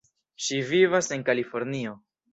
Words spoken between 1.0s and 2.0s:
en Kalifornio.